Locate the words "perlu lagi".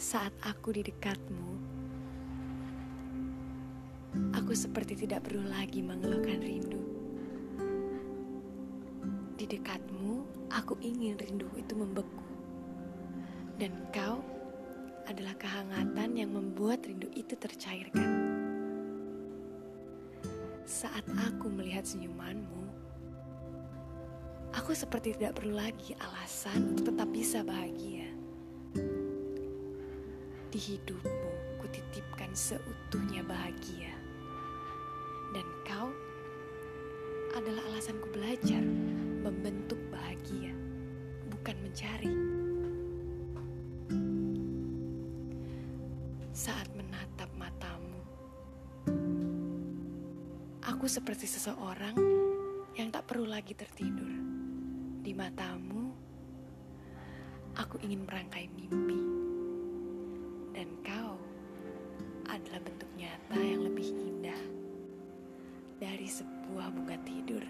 5.28-5.84, 25.44-25.92, 53.06-53.54